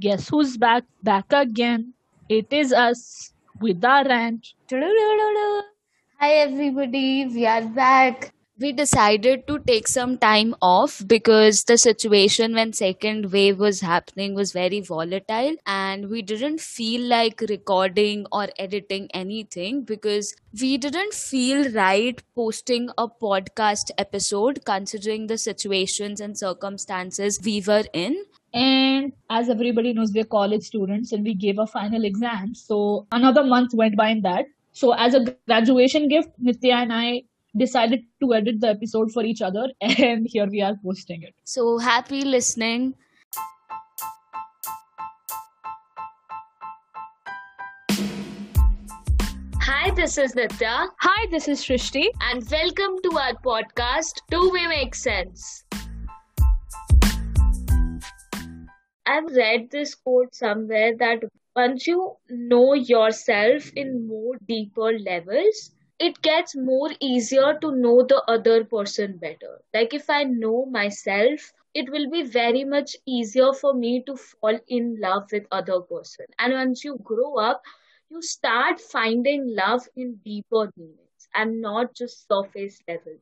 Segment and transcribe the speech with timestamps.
[0.00, 0.84] Guess who's back?
[1.02, 1.94] Back again.
[2.28, 4.54] It is us with our rant.
[6.20, 8.32] Hi everybody, we are back.
[8.60, 14.34] we decided to take some time off because the situation when second wave was happening
[14.34, 21.14] was very volatile and we didn't feel like recording or editing anything because we didn't
[21.14, 28.18] feel right posting a podcast episode considering the situations and circumstances we were in
[28.54, 32.54] And as everybody knows, we're college students and we gave our final exam.
[32.54, 34.46] So another month went by in that.
[34.72, 37.24] So as a graduation gift, Nitya and I
[37.56, 41.34] decided to edit the episode for each other and here we are posting it.
[41.44, 42.94] so happy listening
[49.60, 52.06] Hi, this is Nitya, Hi, this is Shrishti.
[52.30, 55.64] and welcome to our podcast, Do We Make Sense?
[59.08, 61.24] I've read this quote somewhere that
[61.56, 68.22] once you know yourself in more deeper levels, it gets more easier to know the
[68.28, 69.60] other person better.
[69.74, 74.60] Like if I know myself, it will be very much easier for me to fall
[74.68, 76.26] in love with other person.
[76.38, 77.62] And once you grow up,
[78.10, 83.16] you start finding love in deeper meanings and not just surface level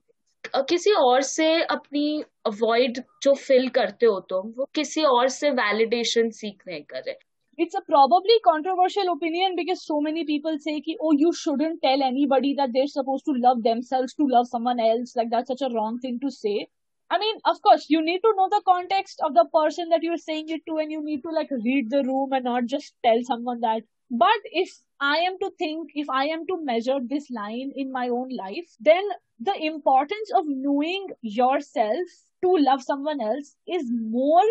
[0.63, 6.31] किसी और से अपनी avoid जो fill करते हो तुम वो किसी और से वैलिडेशन
[6.41, 7.15] सीख नहीं कर
[7.59, 12.03] It's a probably controversial opinion because so many people say ki, oh, you shouldn't tell
[12.03, 15.17] anybody that they're supposed to love themselves to love someone else.
[15.17, 16.69] Like that's such a wrong thing to say.
[17.11, 20.19] I mean, of course, you need to know the context of the person that you're
[20.19, 23.23] saying it to and you need to like read the room and not just tell
[23.23, 23.83] someone that.
[24.11, 28.09] But if I am to think, if I am to measure this line in my
[28.09, 29.03] own life, then
[29.41, 32.07] the importance of knowing yourself
[32.43, 34.47] to love someone else is more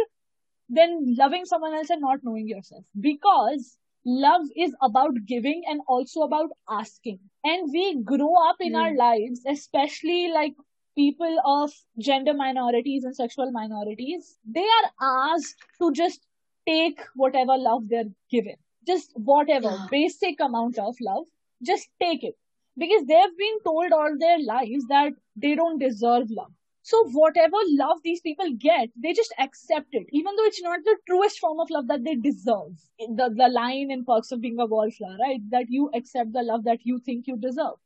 [0.69, 2.85] than loving someone else and not knowing yourself.
[2.99, 7.19] Because love is about giving and also about asking.
[7.43, 8.97] And we grow up in our hmm.
[8.97, 10.53] lives especially like
[10.95, 16.25] people of gender minorities and sexual minorities they are asked to just
[16.67, 18.55] take whatever love they're given
[18.87, 19.87] just whatever Yeah.
[19.91, 21.25] basic amount of love
[21.71, 22.35] just take it
[22.77, 26.51] because they've been told all their lives that they don't deserve love
[26.83, 30.95] so whatever love these people get, they just accept it, even though it's not the
[31.07, 32.77] truest form of love that they deserve.
[32.99, 35.41] The the line in Perks of Being a Wallflower, right?
[35.49, 37.77] That you accept the love that you think you deserve.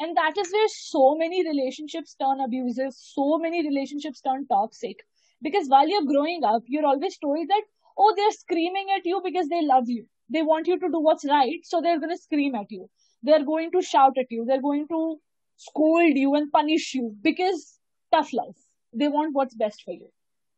[0.00, 5.04] And that is where so many relationships turn abusive, so many relationships turn toxic.
[5.42, 7.62] Because while you're growing up, you're always told that,
[7.98, 10.06] oh, they're screaming at you because they love you.
[10.32, 12.88] They want you to do what's right, so they're going to scream at you.
[13.22, 14.44] They're going to shout at you.
[14.46, 15.16] They're going to
[15.56, 17.78] scold you and punish you because
[18.12, 18.56] tough life.
[18.92, 20.08] They want what's best for you.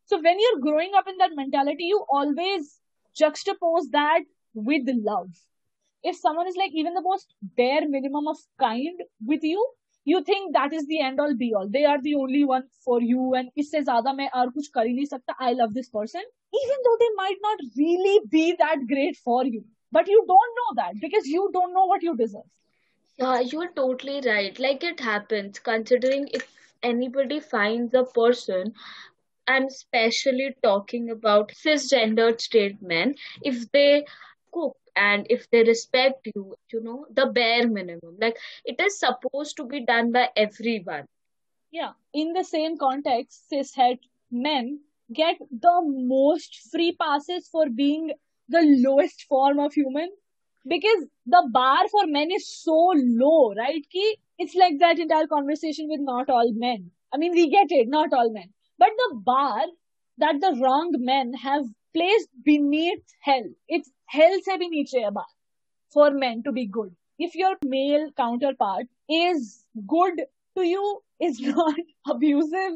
[0.05, 2.79] So when you're growing up in that mentality, you always
[3.19, 4.21] juxtapose that
[4.53, 5.29] with love.
[6.03, 9.65] If someone is like even the most bare minimum of kind with you,
[10.04, 11.68] you think that is the end all be all.
[11.68, 14.94] They are the only one for you and इससे ज़्यादा मैं और कुछ कर ही
[14.94, 15.34] नहीं सकता.
[15.38, 16.22] I love this person.
[16.60, 19.64] Even though they might not really be that great for you.
[19.92, 22.48] But you don't know that because you don't know what you deserve.
[23.18, 24.58] Yeah, you're totally right.
[24.58, 26.46] Like it happens, considering if
[26.82, 28.72] anybody finds a person,
[29.46, 34.04] I'm especially talking about cisgendered straight men, if they
[34.52, 38.17] cook and if they respect you, you know, the bare minimum.
[38.19, 41.05] Like it is supposed to be done by everyone.
[41.71, 43.99] Yeah, in the same context, cishet
[44.31, 44.79] men
[45.13, 48.11] get the most free passes for being
[48.49, 50.09] the lowest form of human
[50.67, 53.85] because the bar for men is so low, right?
[53.91, 56.91] Ki it's like that entire conversation with not all men.
[57.13, 58.49] I mean, we get it, not all men.
[58.79, 59.65] But the bar
[60.17, 65.25] that the wrong men have placed beneath hell, it's hell se bhi niche hai bar
[65.95, 66.91] for men to be good.
[67.19, 70.21] If your male counterpart is good
[70.57, 71.75] to you, is not
[72.13, 72.73] abusive,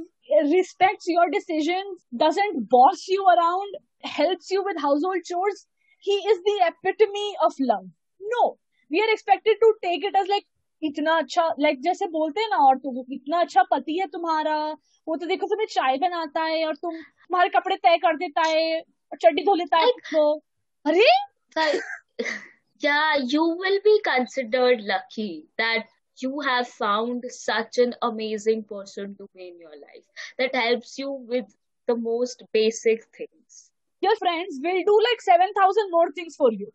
[0.52, 5.66] respects your decisions, doesn't boss you around, helps you with household chores,
[6.00, 7.88] he is the epitome of love.
[8.22, 8.58] No,
[8.92, 10.46] we are expected to take it as like
[10.82, 14.58] इतना अच्छा like जैसे बोलते हैं ना औरतों को इतना अच्छा पति है तुम्हारा
[15.08, 18.80] वो तो देखो तुम्हें चाय बनाता है और तुम तुम्हारे कपड़े तय कर देता है
[18.80, 20.42] और चड्डी धो लेता है Like,
[22.80, 25.86] yeah, you will be considered lucky that
[26.22, 30.06] you have found such an amazing person to be in your life
[30.40, 31.46] that helps you with
[31.88, 33.72] the most basic things.
[34.02, 36.72] your friends will do like 7000 more things for you.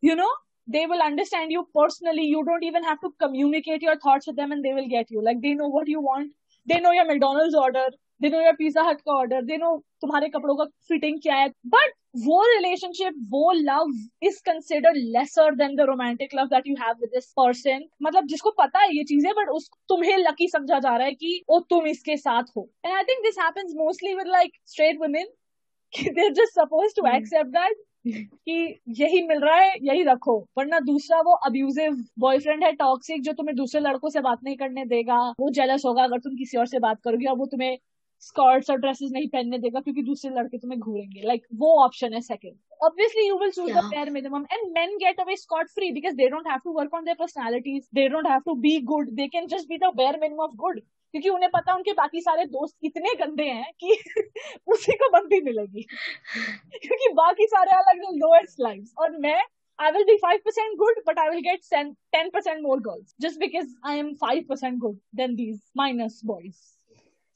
[0.00, 0.30] You know?
[0.66, 2.22] They will understand you personally.
[2.22, 5.22] You don't even have to communicate your thoughts with them and they will get you.
[5.22, 6.32] Like they know what you want.
[6.66, 7.86] They know your mcdonald's order
[8.20, 11.48] they know your Pizza Hut का order they know तुम्हारे कपड़ों का fitting क्या है.
[11.66, 16.94] But वो relationship वो love is consider lesser than the romantic love that you have
[17.00, 20.96] with this person मतलब जिसको पता है ये चीज़ें बट उस तुम्हें लकी समझा जा
[20.96, 22.68] रहा है कि ओ तुम इसके साथ हो.
[22.86, 25.26] And I think this happens mostly with like straight women
[25.92, 28.54] they just suppose to accept that कि
[28.98, 30.36] यही मिल रहा है यही रखो.
[30.58, 34.84] वरना दूसरा वो अब्यूजिव बॉयफ्रेंड है टॉक्सिक जो तुम्हें दूसरे लड़कों से बात नहीं करने
[34.86, 35.18] देगा.
[35.40, 37.76] वो जेलस होगा अगर तुम किसी और से बात करोगे और वो तुम्हें
[38.22, 42.14] स्कर्ट्स और ड्रेसेस नहीं पहनने देगा क्योंकि दूसरे लड़के तुम्हें घूरेंगे। लाइक like, वो ऑप्शन
[42.14, 45.90] है second obviously you will choose the bare minimum and men get away scot free
[45.92, 49.10] because they don't have to work on their personalities they don't have to be good
[49.10, 52.44] they can just be the bare minimum of good क्योंकि उन्हें पता उनके बाकी सारे
[52.44, 53.96] दोस्त इतने गंदे हैं कि
[54.72, 55.82] उसी को बंदी मिलेगी।
[56.82, 59.40] क्योंकि बाकी सारे अलग अलग लोएस्ट लाइफ और मैं
[59.78, 63.40] I will be five percent good but I will get ten percent more girls just
[63.40, 66.73] because I am five percent good than these minus boys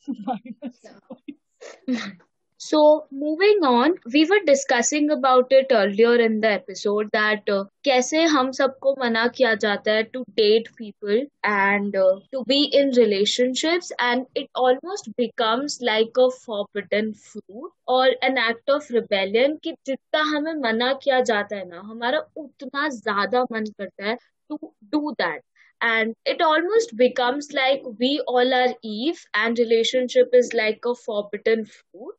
[0.09, 2.13] minus boys.
[2.61, 8.23] So moving on, we were discussing about it earlier in the episode that uh, कैसे
[8.33, 13.93] हम सबको मना किया जाता है to date people and uh, to be in relationships
[13.99, 20.23] and it almost becomes like a forbidden fruit or an act of rebellion कि जितना
[20.37, 24.17] हमें मना किया जाता है ना हमारा उतना ज़्यादा मन करता है
[24.51, 24.59] to
[24.97, 25.43] do that
[25.81, 31.65] and it almost becomes like we all are eve and relationship is like a forbidden
[31.67, 32.15] fruit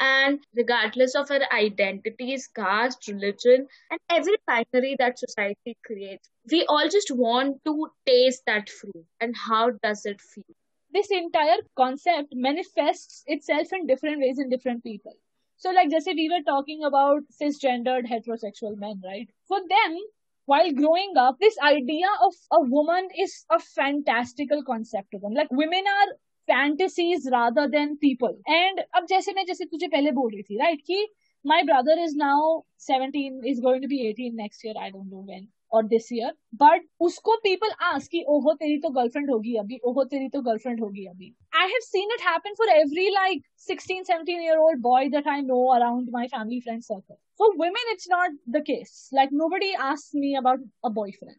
[0.00, 6.88] and regardless of our identities, caste, religion, and every binary that society creates, we all
[6.88, 9.04] just want to taste that fruit.
[9.20, 10.54] And how does it feel?
[10.92, 15.14] This entire concept manifests itself in different ways in different people.
[15.56, 19.28] So, like, just we were talking about cisgendered heterosexual men, right?
[19.46, 19.98] For them,
[20.49, 25.33] while growing up, this idea of a woman is a fantastical concept to them.
[25.33, 26.15] Like, women are
[26.47, 28.37] fantasies rather than people.
[28.47, 31.05] And अब जैसे मैं जैसे तुझे पहले बोल रही थी right कि
[31.45, 35.23] my brother is now 17 is going to be 18 next year I don't know
[35.31, 36.31] when or this year
[36.63, 40.81] but उसको people ask कि ओहो तेरी तो गर्लफ्रेंड होगी अभी ओहो तेरी तो गर्लफ्रेंड
[40.81, 41.33] होगी अभी
[41.63, 45.39] I have seen it happen for every like 16 17 year old boy that I
[45.49, 50.21] know around my family friend circle for women it's not the case like nobody asks
[50.25, 51.37] me about a boyfriend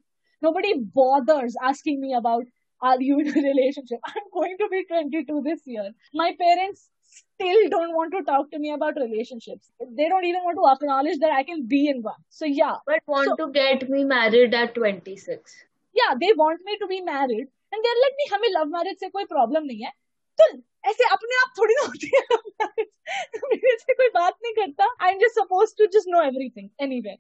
[0.49, 4.01] nobody bothers asking me about are you in a relationship?
[4.05, 5.91] I'm going to be 22 this year.
[6.15, 9.71] My parents still don't want to talk to me about relationships.
[9.97, 12.23] They don't even want to acknowledge that I can be in one.
[12.29, 12.77] So yeah.
[12.87, 15.55] But want so, to get me married at 26.
[15.95, 17.49] Yeah, they want me to be married.
[17.73, 19.93] And they're like, नहीं हमें love marriage से कोई problem नहीं है.
[20.41, 20.45] तो
[20.91, 22.85] ऐसे अपने आप थोड़ी ना होती है
[23.53, 27.17] मेरे से कोई बात नहीं करता I am just suppose to just know everything anyway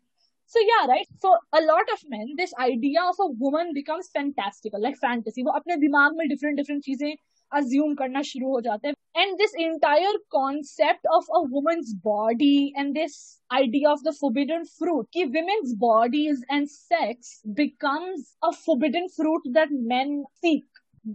[0.48, 1.08] so yeah, right.
[1.22, 5.44] For a lot of men, this idea of a woman becomes fantastical, like fantasy.
[5.46, 7.16] वो अपने दिमाग में different different चीजें
[7.59, 8.95] assume करना शुरू हो जाते हैं.
[9.21, 13.15] and this entire concept of a woman's body and this
[13.51, 19.73] idea of the forbidden fruit ki women's bodies and sex becomes a forbidden fruit that
[19.93, 20.63] men seek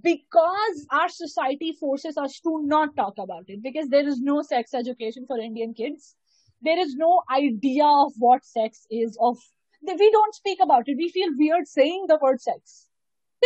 [0.02, 3.62] because our society forces us to not talk about it.
[3.62, 6.14] Because there is no sex education for indian kids.
[6.62, 9.38] There is no idea of what sex is of
[9.82, 10.96] we don't speak about it.
[10.96, 12.85] We feel weird saying the word sex.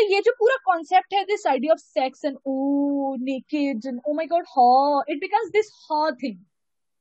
[0.00, 4.12] तो ये जो पूरा concept है this idea of sex and oh naked and oh
[4.14, 6.36] my god ha it becomes this ha thing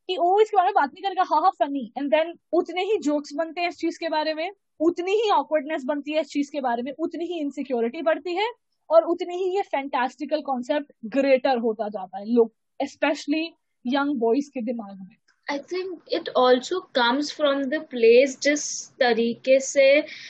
[0.09, 2.97] कि oh इसके बारे में बात नहीं करेगा, हा हा फनी एंड देन उतने ही
[2.97, 4.49] जोक्स बनते हैं इस चीज़ के बारे में,
[4.79, 8.49] उतनी ही ऑकवर्डनेस बनती है इस चीज़ के बारे में, उतनी ही इनसिक्योरिटी बढ़ती है,
[8.89, 13.45] और उतनी ही ये फैंटास्टिकल कॉन्सेप्ट ग्रेटर होता जाता है, लोग स्पेशली
[13.85, 15.15] यंग बॉयज़ के दिमाग में.
[15.51, 18.63] I think it also comes from the place जिस
[18.99, 19.87] तरीके से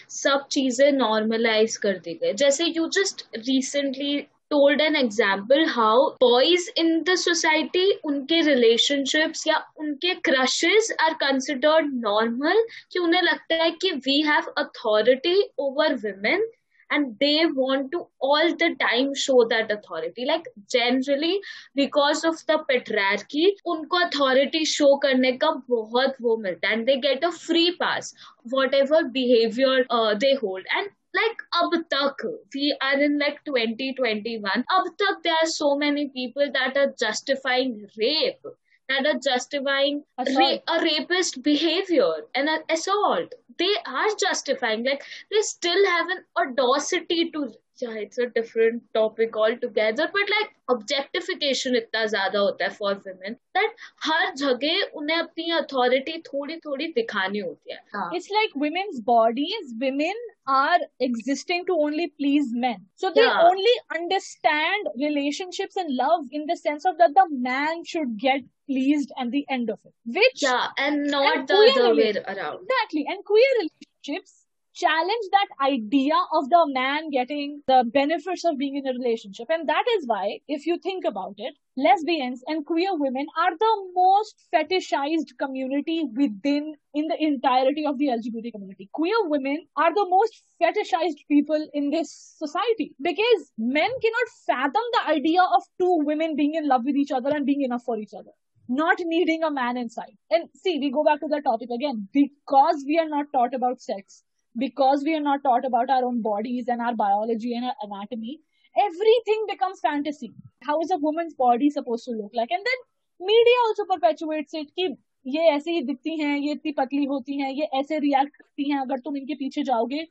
[0.10, 4.20] सब चीज़ें नॉर्मलाइज कर दी गई। जैसे you just recently
[4.52, 11.94] told an example how boys in the society उनके रिलेशनशिप्स या उनके क्रशेस आर कंसिडर्ड
[12.06, 16.48] नॉर्मल कि उन्हें लगता है कि we have authority over women
[16.90, 20.26] and they want to all the time show that authority.
[20.26, 21.40] Like generally
[21.76, 27.24] because of the patriarchy unko authority show karne ka bahut wo milta and they get
[27.24, 30.64] a free pass whatever behavior uh, they hold.
[30.76, 36.10] And like ab tak we are in like 2021 ab tak there are so many
[36.10, 38.52] people that are justifying rape
[38.90, 43.34] that are justifying ra- a rapist behavior and an assault.
[43.60, 47.52] They are justifying, like, they still have an audacity to
[47.82, 50.10] yeah, it's a different topic altogether.
[50.14, 53.70] But like objectification इतना ज़्यादा होता है for women that
[54.08, 57.80] हर जगह उन्हें अपनी authority थोड़ी थोड़ी दिखानी होती है.
[57.96, 58.10] हाँ.
[58.14, 59.74] It's like women's bodies.
[59.86, 60.16] Women
[60.50, 62.86] are existing to only please men.
[62.96, 63.42] So they Yeah.
[63.50, 69.12] only understand relationships and love in the sense of that the man should get pleased
[69.18, 69.94] at the end of it.
[70.06, 72.64] Which Yeah, and not And the other way around.
[72.64, 73.06] Exactly.
[73.08, 74.39] And queer relationships
[74.80, 79.48] challenge that idea of the man getting the benefits of being in a relationship.
[79.50, 83.74] And that is why, if you think about it, lesbians and queer women are the
[83.94, 88.90] most fetishized community within in the entirety of the LGBT community.
[88.94, 95.14] Queer women are the most fetishized people in this society because men cannot fathom the
[95.14, 98.14] idea of two women being in love with each other and being enough for each
[98.18, 98.32] other
[98.70, 100.16] not needing a man inside.
[100.30, 103.82] And see, we go back to the topic again because we are not taught about
[103.82, 104.24] sex,
[104.57, 108.41] because we are not taught about our own bodies and our biology and our anatomy,
[108.77, 110.33] everything becomes fantasy.
[110.63, 112.51] How is a woman's body supposed to look like?
[112.51, 112.81] And then
[113.21, 117.51] media also perpetuates it कि ये ऐसे ही दिखती हैं ये इतनी पतली होती हैं
[117.51, 120.05] ये ऐसे रिएक्ट करती हैं अगर तुम इनके पीछे जाओगे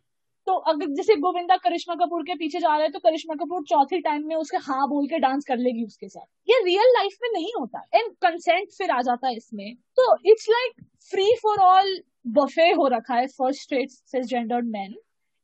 [0.48, 3.98] तो अगर जैसे गोविंदा, करिश्मा कपूर के पीछे जा रहे हैं तो करिश्मा कपूर चौथी
[4.02, 7.28] टाइम में उसके हाँ बोल के डांस कर लेगी उसके साथ। ये रियल लाइफ में
[7.32, 12.00] नहीं होता। एंड कंसेंट फिर आ जाता है इसमें। तो it's like free for all
[12.38, 14.94] buffet हो रखा है first state gender man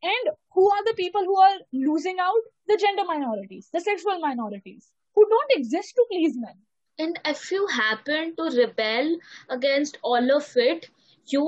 [0.02, 4.90] and who are the people who are losing out the gender minorities the sexual minorities
[5.16, 6.62] who don't exist to please man
[6.98, 9.18] and if you happen to rebel
[9.50, 10.86] against all of it
[11.28, 11.46] you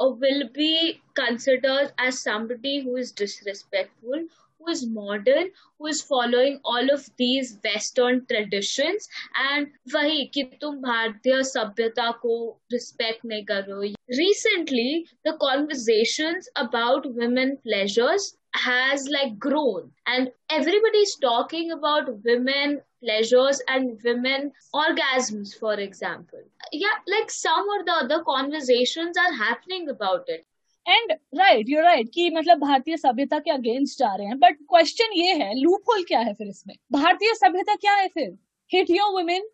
[0.00, 4.26] uh, will be considered as somebody who is disrespectful,
[4.58, 10.76] who is modern, who is following all of these Western traditions, and वही कि तुम
[10.76, 13.94] भारतीय सभ्यता को respect नहीं कर रहे हो.
[14.20, 23.60] Recently, the conversations about women pleasures has like grown and everybody's talking about women pleasures
[23.68, 26.42] and women orgasms for example
[26.72, 30.46] yeah like some or the other conversations are happening about it
[30.86, 35.12] and right you right कि मतलब भारतीय सभ्यता के against जा रहे हैं but question
[35.16, 38.30] ये है लूप होल क्या है फिर इसमें भारतीय सभ्यता क्या है फिर
[38.70, 39.48] हिट योर वुमेन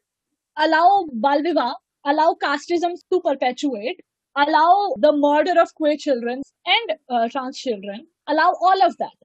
[0.56, 4.02] अलाउ बाल विवाह allow casteism to perpetuate
[4.36, 9.17] allow the murder of queer children and uh, trans children Allow all of that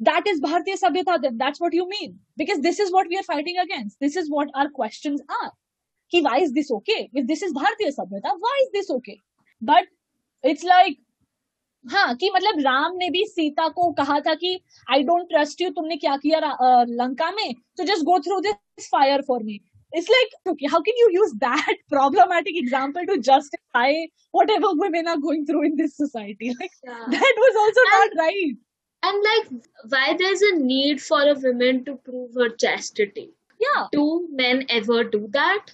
[0.00, 3.26] that is bharatiya sabhyata then that's what you mean because this is what we are
[3.28, 5.50] fighting against this is what our questions are
[6.12, 9.18] ki why is this okay if this is bharatiya sabhyata why is this okay
[9.62, 9.90] but
[10.44, 11.00] it's like
[11.84, 14.50] हाँ कि मतलब राम ने भी सीता को कहा था कि
[14.92, 18.86] I don't trust you तुमने क्या किया अ, लंका में तो just go through this
[18.92, 19.58] fire for me
[20.00, 23.92] it's like okay how can you use that problematic example to justify
[24.32, 26.52] whatever women are going through in this society?
[26.60, 27.04] Like Yeah.
[27.16, 28.56] that was also not right.
[29.08, 29.62] and like
[29.94, 33.30] why there's a need for a woman to prove her chastity?
[33.60, 33.86] Yeah.
[33.92, 35.66] Do men ever do that?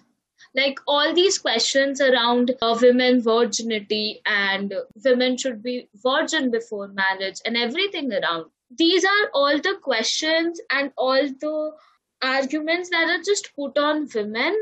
[0.55, 4.75] Like all these questions around uh, women virginity and
[5.05, 8.47] women should be virgin before marriage and everything around.
[8.77, 11.73] These are all the questions and all the
[12.22, 14.56] arguments that are just put on women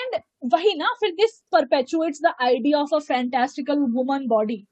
[0.00, 0.22] and
[0.54, 4.66] wahi na फिर this perpetuates the idea of a fantastical woman body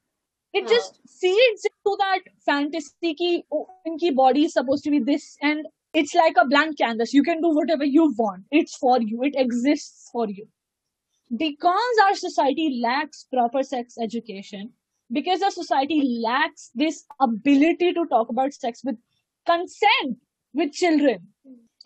[0.52, 0.68] it हाँ.
[0.70, 5.66] just feeds into that fantasy ki oh, इनकी body is supposed to be this and
[6.02, 9.34] it's like a blank canvas you can do whatever you want it's for you it
[9.37, 10.46] exists for you
[11.37, 14.73] because our society lacks proper sex education
[15.12, 18.96] because our society lacks this ability to talk about sex with
[19.46, 20.18] consent
[20.52, 21.18] with children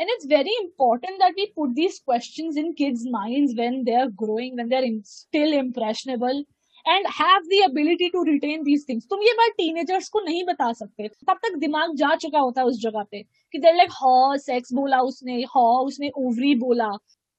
[0.01, 4.57] and it's very important that we put these questions in kids minds when they're growing
[4.57, 6.45] when they're in, still impressionable
[6.87, 10.73] and have the ability to retain these things तुम ये बात teenagers को नहीं बता
[10.81, 13.23] सकते तब तक दिमाग जा चुका होता है उस जगह पे
[13.53, 16.91] कि they're like हाँ sex बोला उसने हाँ उसने ovary बोला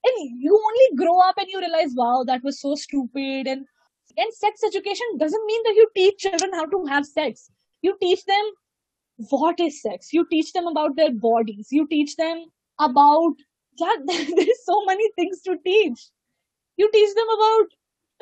[0.03, 3.65] and you only grow up and you realize wow that was so stupid and
[4.17, 7.49] and sex education doesn't mean that you teach children how to have sex
[7.83, 8.51] you teach them
[9.16, 10.12] what is sex?
[10.12, 11.68] You teach them about their bodies.
[11.70, 12.44] You teach them
[12.78, 13.34] about
[13.78, 16.00] there's so many things to teach.
[16.76, 17.66] You teach them about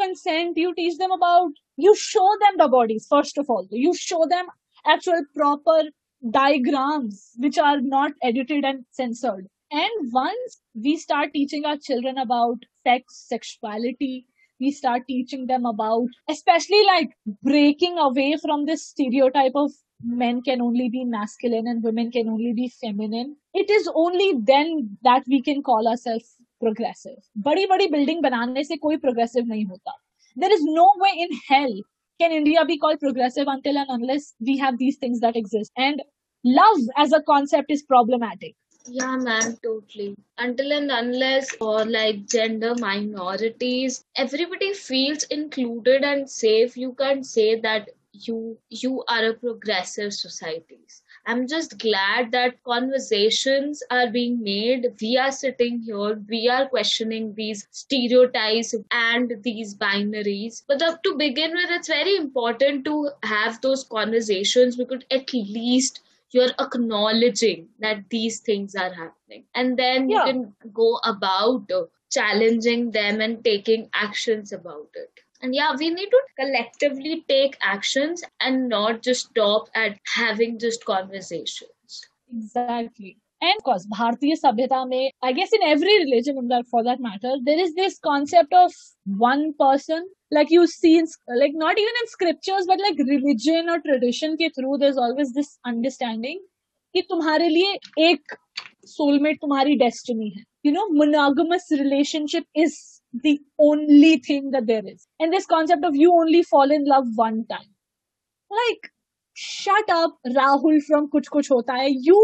[0.00, 0.56] consent.
[0.56, 3.66] You teach them about you show them the bodies first of all.
[3.70, 4.46] You show them
[4.86, 5.82] actual proper
[6.30, 9.46] diagrams which are not edited and censored.
[9.70, 14.26] And once we start teaching our children about sex sexuality
[14.60, 17.10] we start teaching them about especially like
[17.42, 19.72] breaking away from this stereotype of
[20.03, 24.97] men can only be masculine and women can only be feminine it is only then
[25.03, 29.95] that we can call ourselves progressive बड़ी बड़ी building बनाने से कोई progressive नहीं होता
[30.35, 31.73] there is no way in hell
[32.21, 36.01] can India be called progressive until and unless we have these things that exist and
[36.43, 38.55] love as a concept is problematic
[38.89, 40.15] Yeah, man, totally.
[40.37, 47.59] Until and unless, or like gender minorities, everybody feels included and safe, you can't say
[47.59, 51.02] that you you are a progressive societies.
[51.26, 54.86] I'm just glad that conversations are being made.
[55.00, 60.62] We are sitting here we are questioning these stereotypes and these binaries.
[60.66, 66.00] But the, to begin with it's very important to have those conversations because at least
[66.30, 69.44] you're acknowledging that these things are happening.
[69.54, 70.26] And then Yeah.
[70.26, 71.70] you can go about
[72.10, 78.23] challenging them and taking actions about it and yeah we need to collectively take actions
[78.39, 81.71] and not just stop at having just conversations
[82.35, 83.17] Exactly.
[83.39, 86.99] And of course, Bharatiya Sabhyata mein, I guess in every religion in that, for that
[86.99, 88.71] matter, there is this concept of
[89.05, 90.07] one person.
[90.31, 94.49] Like you see in, like not even in scriptures, but like religion or tradition के
[94.53, 96.39] through, there's always this understanding
[96.95, 97.77] कि तुम्हारे लिए
[98.09, 98.35] एक
[98.87, 100.43] soulmate तुम्हारी destiny है.
[100.63, 105.07] You know, monogamous relationship is the only thing that there is.
[105.19, 107.69] And this concept of you only fall in love one time.
[108.51, 108.91] Like,
[109.33, 111.89] shut up, Rahul from Kuch Kuch Hota Hai.
[112.09, 112.21] You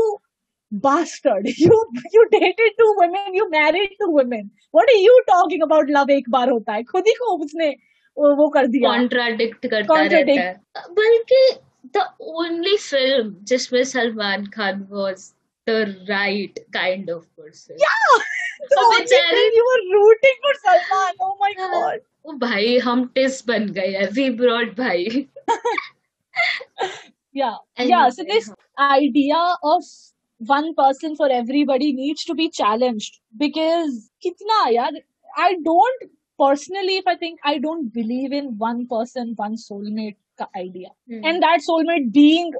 [0.72, 1.48] bastard.
[1.64, 1.80] You
[2.14, 4.50] you dated two women, you married two women.
[4.72, 7.70] What are you talking about love एक बार होता है खुद ही को उसने
[8.18, 10.40] वो वो कर दिया कॉन्ट्राडिक्ट करता Contradict.
[10.40, 11.44] रहता है बल्कि
[11.98, 12.06] the
[12.42, 15.34] only film जिसमें Salman Khan was
[15.68, 15.78] the
[16.10, 18.24] right kind of person yeah
[18.73, 18.83] तो
[19.57, 24.09] you were rooting for Salman oh my god ओ भाई हम टिस बन गए हैं
[24.13, 25.27] वी ब्रॉड भाई
[27.35, 27.57] yeah
[27.89, 28.47] yeah so this
[28.85, 29.41] idea
[29.73, 29.83] of
[30.53, 33.97] one person for everybody needs to be challenged because
[34.27, 34.89] kitna yaar
[35.47, 36.07] i don't
[36.43, 41.23] personally if i think i don't believe in one person one soulmate ka idea Hmm.
[41.31, 42.53] and that soulmate being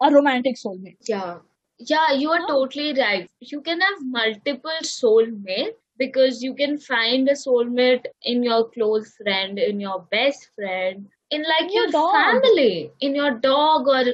[0.00, 1.36] a romantic soulmate Yeah.
[1.78, 2.46] Yeah, you are Huh?
[2.46, 3.28] totally right.
[3.40, 9.58] You can have multiple soulmates because you can find a soulmate in your close friend,
[9.58, 12.42] in your best friend, in like Your your dog.
[12.42, 14.04] family, in your dog or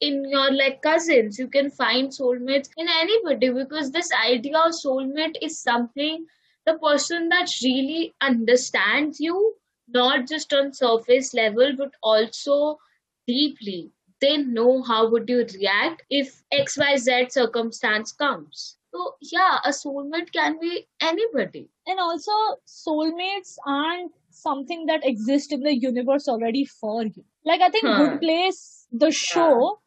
[0.00, 1.38] in your like cousins.
[1.38, 6.26] You can find soulmates in anybody because this idea of soulmate is something
[6.66, 9.56] the person that really understands you,
[9.88, 12.78] not just on surface level, but also
[13.26, 18.76] deeply they know how would you react if xyz circumstance comes.
[18.92, 21.68] So yeah a soulmate can be anybody.
[21.86, 22.32] And also
[22.66, 27.24] soulmates aren't something that exists in the universe already for you.
[27.44, 27.96] Like i think Huh.
[27.96, 29.78] good place the show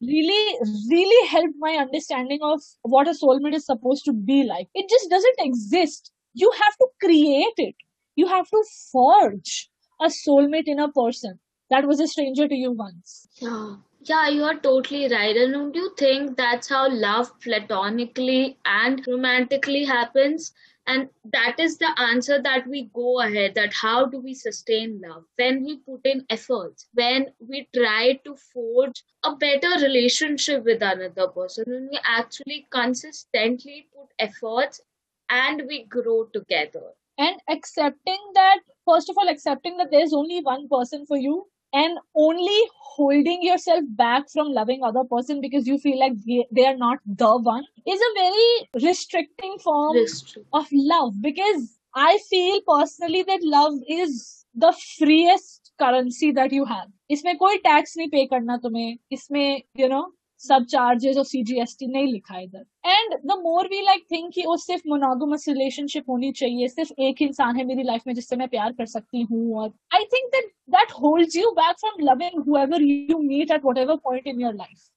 [0.00, 0.58] really
[0.90, 4.68] really helped my understanding of what a soulmate is supposed to be like.
[4.74, 6.12] It just doesn't exist.
[6.34, 7.74] You have to create it.
[8.16, 11.38] You have to forge a soulmate in a person
[11.70, 13.28] that was a stranger to you once.
[13.40, 13.76] Yeah
[14.08, 15.36] yeah you are totally right.
[15.36, 20.52] And don't you think that's how love platonically and romantically happens?
[20.86, 25.24] And that is the answer that we go ahead that how do we sustain love?
[25.36, 31.28] When we put in efforts when we try to forge a better relationship with another
[31.28, 34.80] person when we actually consistently put efforts
[35.28, 36.92] and we grow together.
[37.18, 41.97] And accepting that first of all accepting that there's only one person for you and
[42.15, 42.59] only
[42.95, 46.99] holding yourself back from loving other person because you feel like they, they are not
[47.05, 53.39] the one is a very restricting form Restrict- of love because i feel personally that
[53.43, 58.97] love is the freest currency that you have इसमें कोई tax नहीं पे करना तुम्हें
[59.11, 60.03] इसमें you know
[60.40, 64.04] सब charges और C G S T नहीं लिखा इधर। And the more we like
[64.12, 68.14] think कि वो सिर्फ़ मोनोगोमस रिलेशनशिप होनी चाहिए सिर्फ़ एक इंसान है मेरी लाइफ में
[68.14, 72.04] जिससे मैं प्यार कर सकती हूँ और I think that that hold you back from
[72.10, 74.88] loving whoever you meet at whatever point in your life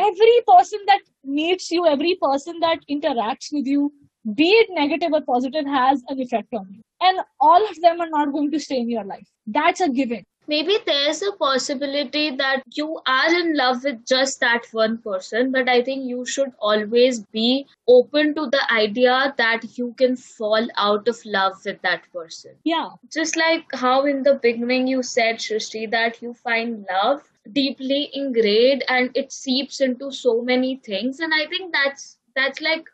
[0.00, 3.90] every person that meets you every person that interact with you
[4.24, 8.08] be it negative और positive has an effect on you and all of them are
[8.08, 12.62] not going to stay in your life that's a given maybe there's a possibility that
[12.74, 17.20] you are in love with just that one person but i think you should always
[17.38, 22.52] be open to the idea that you can fall out of love with that person.
[22.64, 22.90] Yeah.
[23.12, 28.84] Just like how in the beginning you said Shrishti that you find love deeply ingrained
[28.88, 32.84] and it seeps into so many things and i think that's that's like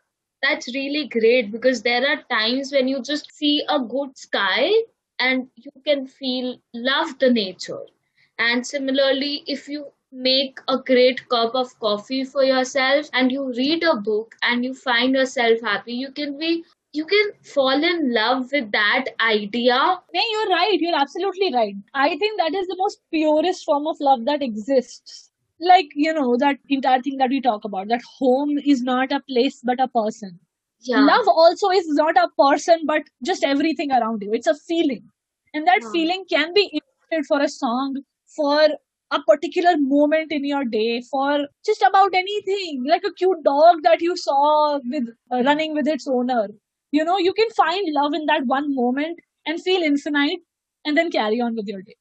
[0.41, 4.71] that's really great because there are times when you just see a good sky
[5.19, 7.83] and you can feel love the nature
[8.39, 13.83] and similarly if you make a great cup of coffee for yourself and you read
[13.83, 18.51] a book and you find yourself happy you can be you can fall in love
[18.51, 20.77] with that idea No, you're right.
[20.79, 21.75] You're absolutely right.
[21.93, 25.31] I think that is the most purest form of love that exists.
[25.59, 29.21] Like, you know, that entire thing that we talk about, that home is not a
[29.21, 30.39] place but a person.
[30.81, 34.33] Yeah Love also is not a person but just everything around you.
[34.33, 35.03] It's a feeling.
[35.53, 35.89] And that Yeah.
[35.91, 37.97] feeling can be imported for a song,
[38.35, 38.67] for
[39.11, 44.01] a particular moment in your day for just about anything, like a cute dog that
[44.01, 46.47] you saw with uh, running with its owner.
[46.91, 50.39] You know, you can find love in that one moment and feel infinite
[50.85, 51.95] and then carry on with your day.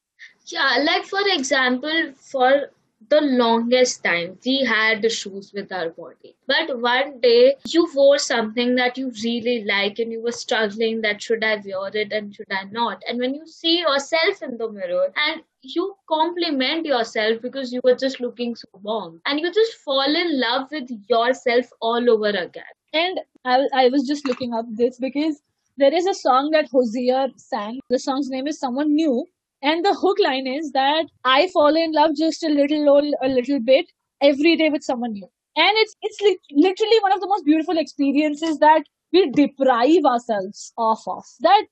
[0.46, 2.70] Yeah, like for example, for
[3.08, 4.38] the longest time.
[4.44, 6.36] We had issues with our body.
[6.46, 11.22] But one day you wore something that you really like and you were struggling that
[11.22, 13.02] should i wear it and should i not?
[13.08, 17.94] And when you see yourself in the mirror and you compliment yourself because you were
[17.94, 22.74] just looking so warm and you just fall in love with yourself all over again.
[22.92, 25.40] And i, I was just looking up this because
[25.76, 27.80] there is a song that Hozier sang.
[27.90, 29.26] The song's name is someone new
[29.65, 33.59] and the hook line is that I fall in love just a little, a little
[33.59, 33.85] bit
[34.21, 35.27] every day with someone new.
[35.55, 40.73] And it's it's li- literally one of the most beautiful experiences that we deprive ourselves
[40.77, 41.23] of of.
[41.41, 41.65] That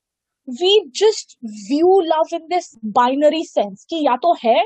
[0.59, 1.37] we just
[1.69, 4.59] view love in this binary sense कि या तो है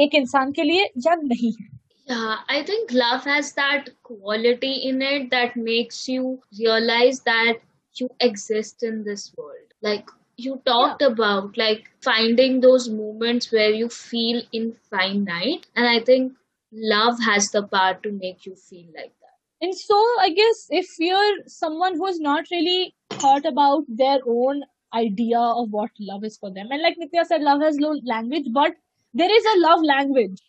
[0.00, 1.68] एक इंसान के लिए या नहीं है
[2.08, 7.58] yeah, I think love has that quality in it that makes you realize that
[8.00, 9.74] you exist in this world.
[9.82, 11.07] Like you talked yeah.
[11.07, 16.33] about like finding those moments where you feel infinite and i think
[16.71, 19.37] love has the power to make you feel like that.
[19.61, 25.39] And so i guess if you're someone who's not really thought about their own idea
[25.39, 28.73] of what love is for them and like nitya said love has no language but
[29.13, 30.41] there is a love language.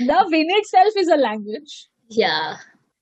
[0.00, 1.86] Love in itself is a language.
[2.08, 2.56] Yeah.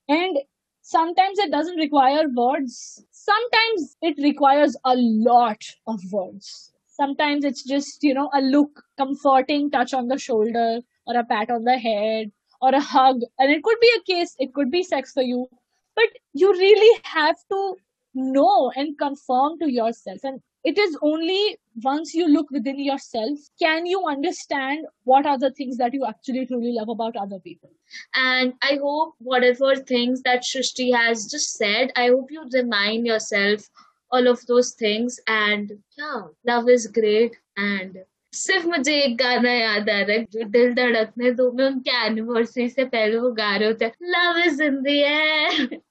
[0.08, 0.38] And
[0.82, 6.72] sometimes it doesn't require words sometimes it requires a lot of words.
[6.86, 11.50] Sometimes it's just, you know, a look, comforting touch on the shoulder or a pat
[11.50, 13.20] on the head or a hug.
[13.38, 15.46] And it could be a kiss, it could be sex for you.
[15.94, 17.76] But you really have to
[18.14, 20.20] know and confirm to yourself.
[20.24, 25.50] And it is only once you look within yourself can you understand what are the
[25.52, 27.70] things that you actually truly love about other people?
[28.14, 33.68] And i hope whatever things that Shrishti has just said i hope you remind yourself
[34.10, 37.98] all of those things and yeah love is great and
[38.36, 42.68] सिर्फ़ मुझे एक गाना याद आ रहा है जो दिल धड़कने दो में उनके एनिवर्सरी
[42.68, 44.98] से पहले वो गा रहे होते लव इज़ इन दी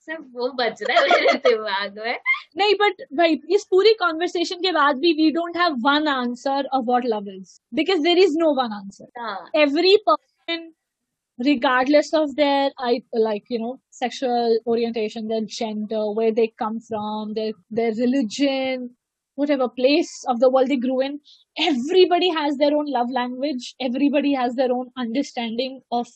[0.06, 2.20] सिर्फ़ वो बच रहा है मेरे दिमाग में।
[2.58, 6.86] नहीं बट भाई इस पूरी कॉन्वर्सेशन के बाद भी we don't have one answer of
[6.86, 10.72] what love is because there is no one answer every person
[11.40, 12.72] regardless of their
[13.14, 18.92] like you know sexual orientation, their gender, where they come from, their their religion,
[19.36, 21.20] whatever place of the world they grew in,
[21.58, 23.76] everybody has their own love language.
[23.80, 26.08] Everybody has their own understanding of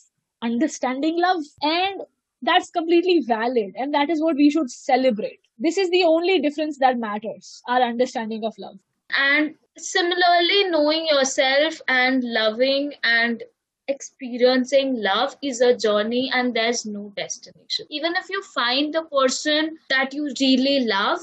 [0.42, 1.42] understanding love.
[1.62, 2.02] And
[2.42, 3.72] that's completely valid.
[3.76, 5.40] And that is what we should celebrate.
[5.58, 8.78] This is the only difference that matters our understanding of love.
[9.18, 13.42] And similarly, knowing yourself and loving and
[13.88, 17.86] experiencing love is a journey and there's no destination.
[17.90, 21.20] Even if you find the person that you really love,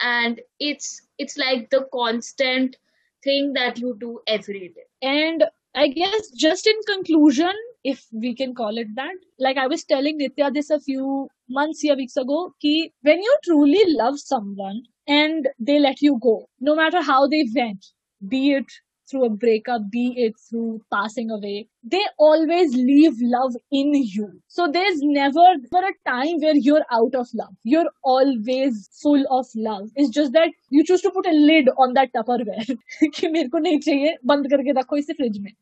[0.00, 2.76] and it's it's like the constant
[3.24, 4.86] thing that you do every day.
[5.02, 7.52] And i guess just in conclusion
[7.84, 11.84] if we can call it that like i was telling nitya this a few months
[11.88, 16.74] or weeks ago ki when you truly love someone and they let you go no
[16.74, 17.86] matter how they went
[18.28, 18.66] be it
[19.10, 24.40] through a breakup, be it through passing away, they always leave love in you.
[24.48, 27.54] So there's never, never a time where you're out of love.
[27.64, 29.90] You're always full of love.
[29.96, 32.76] It's just that you choose to put a lid on that Tupperware
[33.14, 35.52] कि मेरे को नहीं चाहिए बंद करके रखो इसे fridge में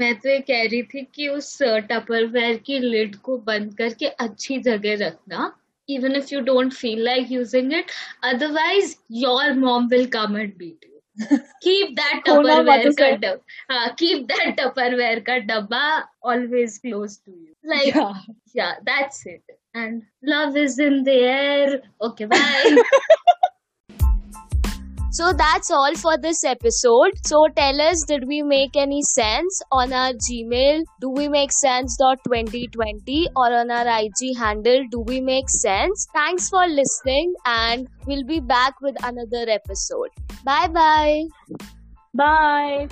[0.00, 4.58] मैं तो ये कह रही थी कि उस टपरवेयर की लिड को बंद करके अच्छी
[4.68, 5.52] जगह रखना
[5.88, 7.90] even if you don't feel like using it
[8.22, 10.99] otherwise your mom will come and beat you
[11.60, 17.54] keep that Tupperware ka dab- uh, keep that Tupperware ka dabba always close to you.
[17.64, 18.14] Like yeah.
[18.54, 19.42] yeah, that's it.
[19.74, 21.82] And love is in the air.
[22.00, 22.76] Okay, bye.
[25.12, 27.12] So that's all for this episode.
[27.24, 30.84] So tell us, did we make any sense on our Gmail?
[31.00, 34.84] Do we make sense.2020 or on our IG handle?
[34.90, 36.06] Do we make sense?
[36.14, 40.10] Thanks for listening, and we'll be back with another episode.
[40.44, 41.24] Bye bye.
[42.14, 42.88] Bye.